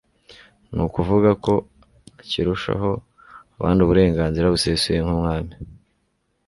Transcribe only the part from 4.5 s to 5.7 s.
busesuye nk'umwami